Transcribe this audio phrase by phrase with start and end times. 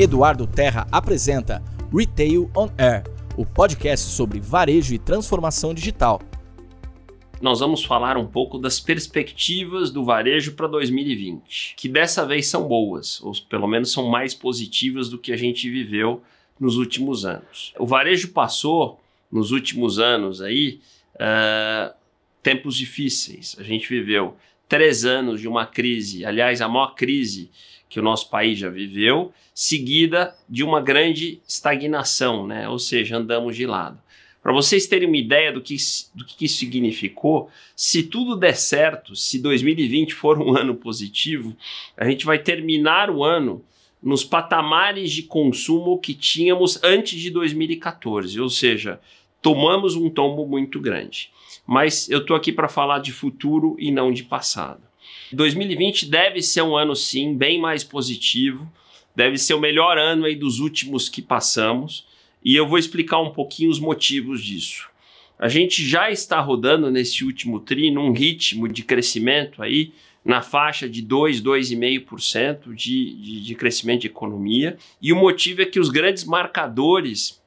[0.00, 1.60] Eduardo Terra apresenta
[1.92, 3.02] Retail on Air,
[3.36, 6.22] o podcast sobre varejo e transformação digital.
[7.42, 12.68] Nós vamos falar um pouco das perspectivas do varejo para 2020, que dessa vez são
[12.68, 16.22] boas, ou pelo menos são mais positivas do que a gente viveu
[16.60, 17.74] nos últimos anos.
[17.76, 19.00] O varejo passou
[19.32, 20.80] nos últimos anos aí
[21.16, 21.92] uh,
[22.40, 23.56] tempos difíceis.
[23.58, 24.36] A gente viveu
[24.68, 27.50] três anos de uma crise, aliás, a maior crise
[27.88, 32.68] que o nosso país já viveu, seguida de uma grande estagnação, né?
[32.68, 33.98] ou seja, andamos de lado.
[34.42, 35.76] Para vocês terem uma ideia do que,
[36.14, 41.56] do que isso significou, se tudo der certo, se 2020 for um ano positivo,
[41.96, 43.64] a gente vai terminar o ano
[44.02, 49.00] nos patamares de consumo que tínhamos antes de 2014, ou seja,
[49.42, 51.30] tomamos um tombo muito grande.
[51.66, 54.80] Mas eu estou aqui para falar de futuro e não de passado.
[55.32, 58.70] 2020 deve ser um ano, sim, bem mais positivo,
[59.14, 62.06] deve ser o melhor ano aí dos últimos que passamos,
[62.44, 64.88] e eu vou explicar um pouquinho os motivos disso.
[65.38, 69.92] A gente já está rodando nesse último tri num ritmo de crescimento aí
[70.24, 75.64] na faixa de 2, 2,5% de, de, de crescimento de economia, e o motivo é
[75.64, 77.37] que os grandes marcadores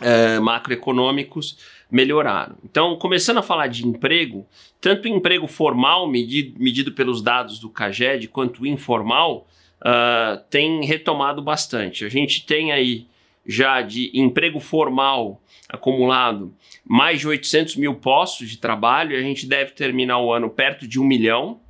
[0.00, 1.58] é, macroeconômicos
[1.90, 2.56] melhoraram.
[2.64, 4.46] Então, começando a falar de emprego,
[4.80, 9.46] tanto emprego formal, medido, medido pelos dados do CAGED, quanto informal,
[9.80, 12.04] uh, tem retomado bastante.
[12.04, 13.06] A gente tem aí
[13.46, 16.54] já de emprego formal acumulado
[16.84, 21.00] mais de 800 mil postos de trabalho, a gente deve terminar o ano perto de
[21.00, 21.60] um milhão,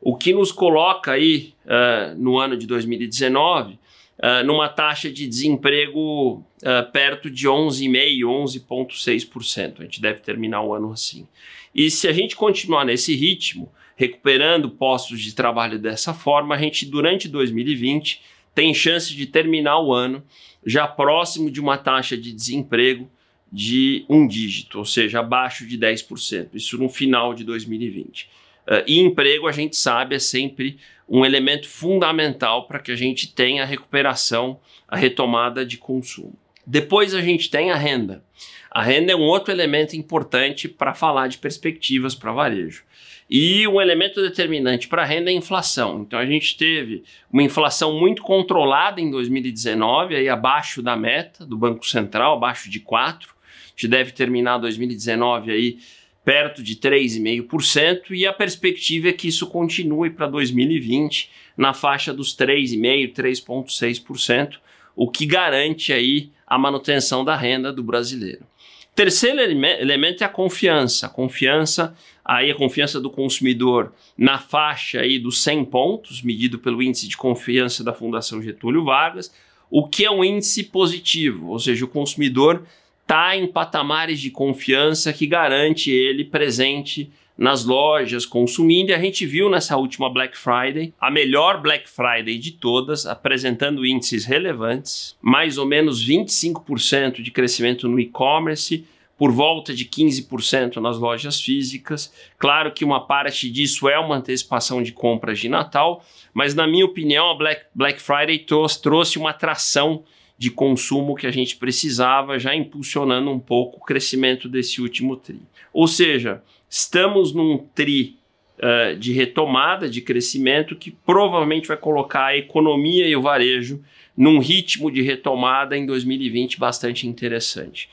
[0.00, 3.78] o que nos coloca aí uh, no ano de 2019
[4.18, 9.80] uh, numa taxa de desemprego uh, perto de 11,5%, 11,6%.
[9.80, 11.26] A gente deve terminar o ano assim.
[11.74, 16.86] E se a gente continuar nesse ritmo, recuperando postos de trabalho dessa forma, a gente,
[16.86, 18.22] durante 2020,
[18.54, 20.22] tem chance de terminar o ano
[20.64, 23.10] já próximo de uma taxa de desemprego
[23.52, 26.48] de um dígito, ou seja, abaixo de 10%.
[26.54, 28.28] Isso no final de 2020.
[28.66, 30.78] Uh, e emprego, a gente sabe, é sempre
[31.08, 36.34] um elemento fundamental para que a gente tenha a recuperação, a retomada de consumo.
[36.66, 38.24] Depois a gente tem a renda.
[38.70, 42.84] A renda é um outro elemento importante para falar de perspectivas para varejo.
[43.28, 46.02] E um elemento determinante para a renda é a inflação.
[46.02, 51.56] Então a gente teve uma inflação muito controlada em 2019, aí abaixo da meta do
[51.56, 53.28] Banco Central, abaixo de 4.
[53.28, 55.78] A gente deve terminar 2019 aí
[56.26, 62.36] perto de 3,5%, e a perspectiva é que isso continue para 2020 na faixa dos
[62.36, 64.56] 3,5%, 3,6%,
[64.96, 68.44] o que garante aí a manutenção da renda do brasileiro.
[68.92, 71.06] Terceiro elemento é a confiança.
[71.06, 71.94] A confiança,
[72.24, 77.16] aí a confiança do consumidor na faixa aí dos 100 pontos, medido pelo índice de
[77.16, 79.32] confiança da Fundação Getúlio Vargas,
[79.70, 82.66] o que é um índice positivo, ou seja, o consumidor
[83.06, 87.08] está em patamares de confiança que garante ele presente
[87.38, 88.90] nas lojas, consumindo.
[88.90, 93.86] E a gente viu nessa última Black Friday, a melhor Black Friday de todas, apresentando
[93.86, 98.84] índices relevantes, mais ou menos 25% de crescimento no e-commerce,
[99.16, 102.12] por volta de 15% nas lojas físicas.
[102.36, 106.84] Claro que uma parte disso é uma antecipação de compras de Natal, mas na minha
[106.84, 110.02] opinião, a Black, Black Friday trouxe, trouxe uma atração
[110.38, 115.40] de consumo que a gente precisava, já impulsionando um pouco o crescimento desse último TRI.
[115.72, 118.18] Ou seja, estamos num TRI
[118.58, 123.82] uh, de retomada, de crescimento, que provavelmente vai colocar a economia e o varejo
[124.16, 127.88] num ritmo de retomada em 2020 bastante interessante.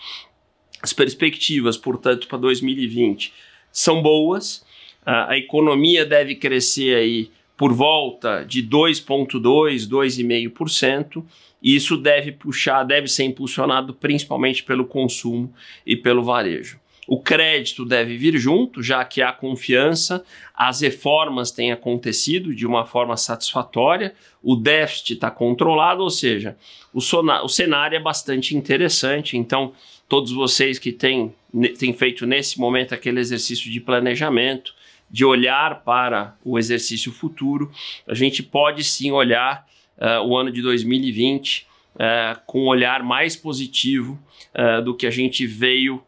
[0.82, 3.34] As perspectivas, portanto, para 2020
[3.72, 4.58] são boas.
[5.06, 9.40] Uh, a economia deve crescer aí por volta de 2,2%,
[9.88, 11.24] 2,5%.
[11.62, 15.54] E isso deve puxar, deve ser impulsionado principalmente pelo consumo
[15.86, 16.78] e pelo varejo.
[17.08, 22.86] O crédito deve vir junto, já que há confiança, as reformas têm acontecido de uma
[22.86, 26.58] forma satisfatória, o déficit está controlado, ou seja,
[26.94, 29.38] o, o cenário é bastante interessante.
[29.38, 29.74] Então,
[30.08, 31.34] todos vocês que têm,
[31.78, 34.74] têm feito nesse momento aquele exercício de planejamento,
[35.14, 37.72] de olhar para o exercício futuro,
[38.08, 39.64] a gente pode sim olhar
[39.96, 44.20] uh, o ano de 2020 uh, com um olhar mais positivo
[44.56, 46.04] uh, do que a gente veio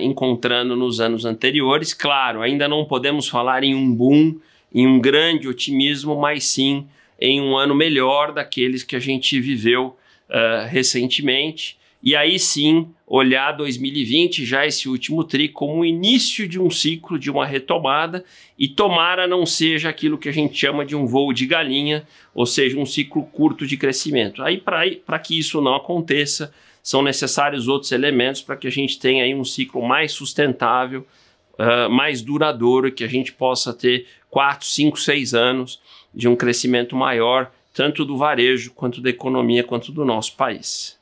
[0.00, 1.92] encontrando nos anos anteriores.
[1.92, 4.40] Claro, ainda não podemos falar em um boom,
[4.74, 6.86] em um grande otimismo, mas sim
[7.20, 9.94] em um ano melhor daqueles que a gente viveu
[10.70, 16.70] recentemente e aí sim olhar 2020, já esse último TRI, como o início de um
[16.70, 18.24] ciclo, de uma retomada,
[18.58, 22.46] e tomara não seja aquilo que a gente chama de um voo de galinha, ou
[22.46, 24.42] seja, um ciclo curto de crescimento.
[24.42, 29.24] Aí, para que isso não aconteça, são necessários outros elementos para que a gente tenha
[29.24, 31.06] aí um ciclo mais sustentável,
[31.58, 35.78] uh, mais duradouro, que a gente possa ter 4, 5, 6 anos
[36.14, 41.01] de um crescimento maior, tanto do varejo, quanto da economia, quanto do nosso país.